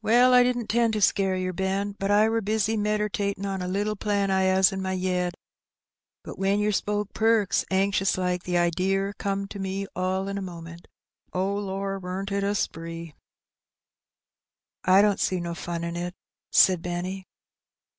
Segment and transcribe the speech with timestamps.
[0.00, 3.68] "Well, I didn't 'tend to scare yer, Ben, for I wur bissy medertatin' on a
[3.68, 5.34] little plan I 'as in my yed;
[6.24, 10.40] but when yer spoke 'Perks!' anxious like, the idear comed to me all in a
[10.40, 10.88] moment.
[11.34, 13.12] Oh, lor, weren't it a spree!"
[14.84, 16.14] "I don't see no fun in it,"
[16.50, 17.26] said Benny.